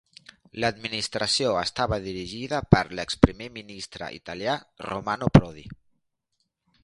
L'administració 0.63 1.51
estava 1.63 1.99
dirigida 2.05 2.61
per 2.75 2.81
l'ex 2.99 3.19
primer 3.27 3.49
ministre 3.59 4.09
italià 4.21 4.55
Romano 4.89 5.29
Prodi. 5.39 5.67